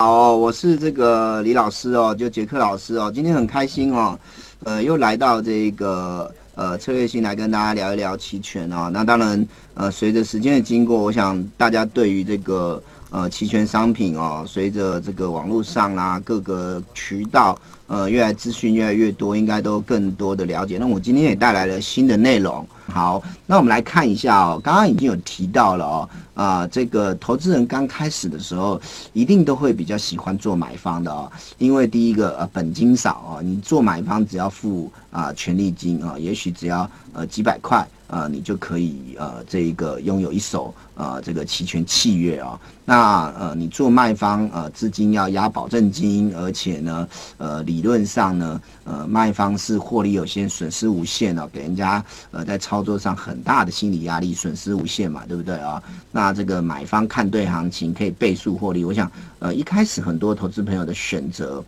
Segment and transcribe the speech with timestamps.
[0.00, 4.16] 好，我是这个李老师哦，就杰克老师哦，今天很开心哦，
[4.62, 8.88] 呃，又来到这个呃策略性来跟大家聊一聊期权哦。
[8.92, 12.80] 那当然，呃，随着时间的经过，我想大家对于这个
[13.10, 20.78] 呃期权商品哦，随着这个网络上啦各个渠道呃越来资讯越来越多，应该都更多的了解。
[20.78, 22.66] 那我今天也带来了新的内容。
[22.86, 24.60] 好，那我们来看一下哦。
[24.62, 28.80] 刚刚已经有提到了哦，啊，这个投资人刚开始的时候，
[29.12, 37.86] 一定都会比较喜欢做买方的哦，因为第一个呃本金少哦，你做买方只要付啊权利金啊，也许只要呃几百块。
[38.08, 42.58] 呃，你就可以呃，这一个拥有一手呃这个期权契约啊。
[42.84, 55.82] 那呃，你做卖方呃，资金要押保证金，而且呢，呃，理论上呢，呃，卖方是获利有限，损失无限哦，给人家呃在操作上很大的心理压力，损失无限嘛，对不对啊？
[56.10, 61.62] 那这个买方看对行情可以倍数获利，我想呃一开始很多投资朋友的选择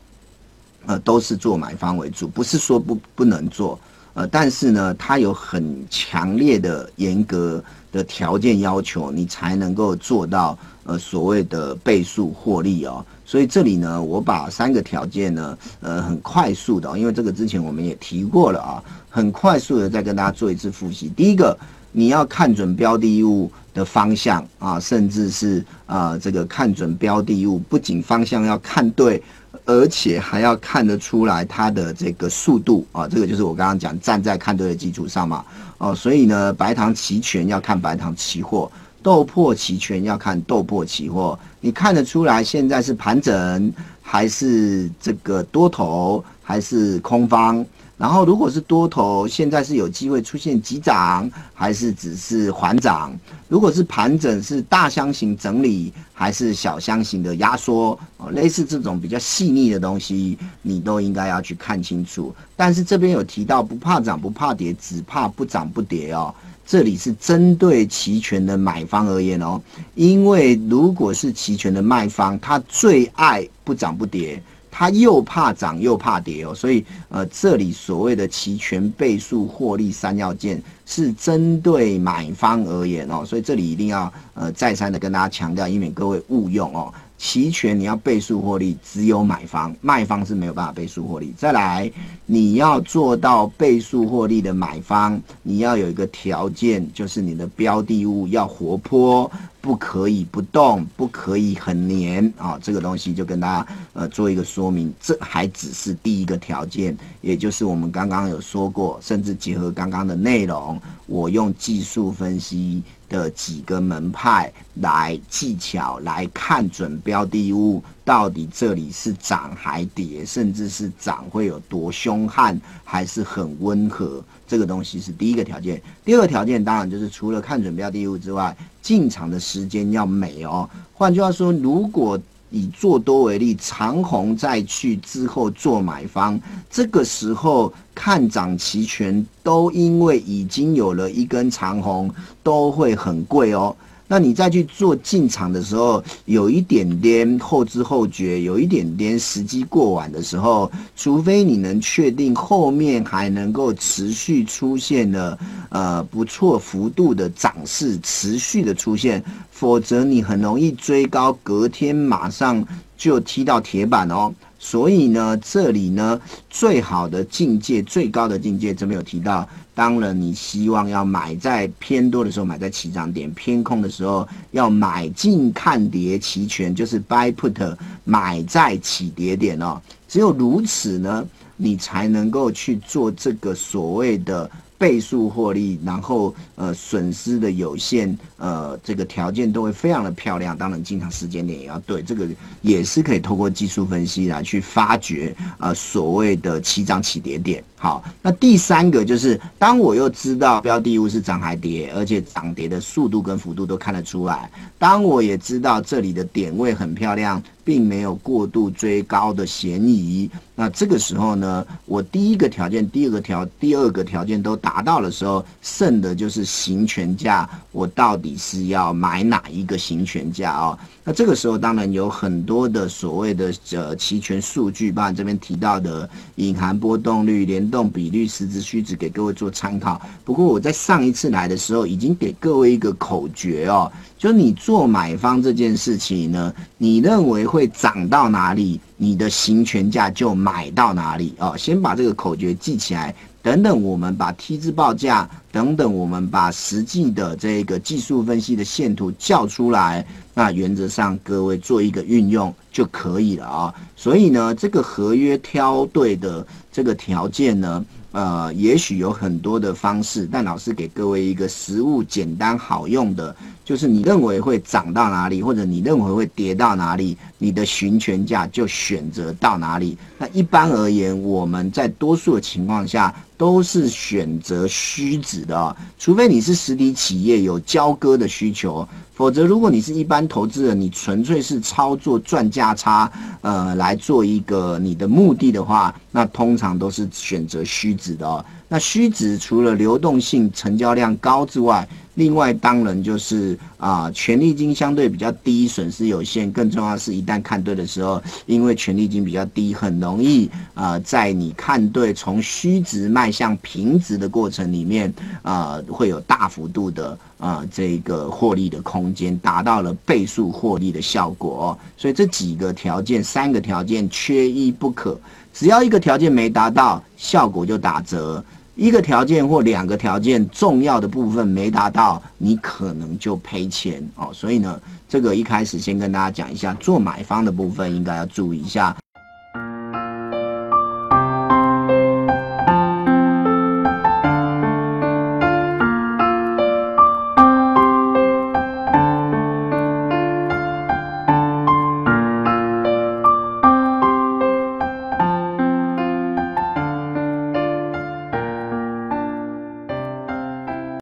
[0.86, 3.78] 呃都是做买方为主，不是说不不能做。
[4.20, 13.02] 呃，但是呢，它有很强烈的严格的条件要求，你才能够做到呃所谓的倍数获利哦。
[13.24, 21.08] 所以这里呢，我把三个条件呢，呃，很快速的，因为这个之前我们也提过了啊，很快速的再跟大家做一次复习。
[21.16, 21.56] 第一个，
[21.90, 29.22] 你要看准标的物的方向啊，甚至是啊这个看准标的物，不仅方向要看对。
[29.70, 35.44] 而且还要看得出来它的这个速度啊，这个就是我刚刚讲站在看对的基础上嘛，
[35.78, 38.70] 哦，所以呢，白糖期权要看白糖期货，
[39.02, 47.64] 豆粕期权要看豆粕期货，你看得出来现在是盘整还是这个多头还是空方？
[48.00, 53.12] 然后，如果是多头，现在是有机会出现急涨，还是只是缓涨？
[53.46, 57.90] 如果是盘整，是大箱型整理，还是小箱型的压缩？
[58.16, 62.34] 哦，类似这种比较细腻的东西，你都应该要去看清楚。
[62.56, 66.34] 但是这边有提到，不怕涨，不怕跌，只怕不涨不跌哦。
[66.66, 69.60] 这里是针对期权的买方而言哦，
[69.94, 74.42] 因为如果是期权的卖方，他最爱不涨不跌。
[74.70, 86.92] 他又怕涨又怕跌哦，所以呃，这里所谓的期权倍数获利三要件是针对买方而言哦，所以这里一定要呃再三的跟大家强调，以免各位误用哦。
[87.18, 91.34] 期权你要倍数获利，只有买方，卖方是没有办法倍数获利。
[91.36, 91.92] 再来，
[92.24, 99.30] 你要做到倍数获利的买方，你要有一个条件，就是你的标的物要活泼。
[99.60, 102.58] 不可以不动，不可以很黏啊！
[102.62, 124.24] 这个东西就跟大家呃做一个说明，这还只是第一个条件，也就是我们刚刚有说过，甚至结合刚刚的内容，我用技术分析的几个门派来技巧来看准标的物，到底这里是涨还跌，甚至是涨会有多凶悍，还是很温和？
[124.48, 125.80] 这个东西是第一个条件。
[126.04, 128.56] 第二个条件当然就是除了看准标的物之外。
[128.82, 130.68] 进场的时间要美哦。
[130.94, 132.18] 换句话说，如果
[132.50, 143.74] 以做多为例，长虹再去之后做买方，这个时候看涨期权都因为已经有了一根长虹，都会很贵哦。
[144.12, 155.38] 那你再去做进场的时候，有一点点后知后觉，有一点点时机过晚的时候，除非你能确定后面还能够持续出现的
[155.68, 159.22] 呃不错幅度的涨势，持续的出现，
[159.52, 162.66] 否则你很容易追高，隔天马上
[162.96, 164.34] 就踢到铁板哦。
[164.62, 169.48] 所以呢，这里呢最好的境界、最高的境界，这边有提到。
[169.74, 177.74] 当然，你希望要买在偏多的时候买在起涨点，偏空的时候要买进看跌期权，就是 buy put
[178.04, 179.80] 买在起跌点哦。
[180.06, 184.50] 只有如此呢，你才能够去做这个所谓的。
[184.80, 190.56] 倍数获利，然后呃损失的有限，呃这个条件都会非常的漂亮。
[190.56, 192.26] 当然进场时间点也要对，这个
[192.62, 197.62] 也是可以透过技术分析来去发掘呃所谓的起涨起跌点。
[197.82, 207.42] 好，那第三个就是当我又知道标的物是涨还跌，而且涨跌的速度跟幅度都看得出来，当我也知道这里的点位很漂亮。
[207.62, 210.28] 并没有过度追高的嫌疑。
[210.56, 217.48] 那这个时候呢，我第一个条件、第二个条、第二个条件都达到的时候，剩的就是行权价。
[217.70, 220.76] 我到底是要买哪一个行权价哦？
[221.04, 230.00] 那这个时候当然有很多的所谓的呃期权数据，包含这边提到的隐含波动率、连动比率、实值虚值给各位做参考。
[230.24, 241.54] 不过我在上一次来的时候，已经给各位一个口诀哦，就你做买方这件事情呢，你认为会涨到哪里，你的行权价就买到哪里哦。
[241.56, 243.14] 先把这个口诀记起来。
[243.42, 253.74] 等等，我们把 T 字报价，等等，我们把实际的这个技术分析的线图叫出来，那原则上各位做一个运用就可以了啊。
[253.96, 257.84] 所以呢，这个合约挑对的这个条件呢。
[258.12, 263.34] 呃，也许有很多的方式，但老师给各位一个实物简单好用的，
[263.64, 269.96] 就是你认为会涨到哪里，或者你认为会跌到哪里，你的询权价就选择到哪里。
[270.18, 278.86] 那一般而言，我们在多数的情况下都是选择虚值的，除非你是实体企业有交割的需求。
[279.20, 283.12] 否则，如果你是一般投资人，你纯粹是操作赚价差，
[283.42, 288.42] 呃，来做一个你的目的的话，那通常都是选择虚值的哦。
[288.66, 291.86] 那虚值除了流动性、成交量高之外，
[292.20, 296.52] 另外当然就是啊，权利金相对比较低，损失有限。
[296.52, 311.78] 更重要是一旦看对的时候，因为权利金比较低，很容易啊，在你看对从虚值迈向平值的过程里面啊，会有大幅度的啊这个获利的空间，达到了倍数获利的效果。
[311.96, 315.18] 所以这几个条件，三个条件缺一不可，
[315.54, 318.44] 只要一个条件没达到，效果就打折。
[318.76, 324.30] 一个条件或两个条件重要的部分没达到，你可能就赔钱哦。
[324.32, 328.96] 所以呢，这个一开始先跟大家讲一下，做买方的部分应该要注意一下。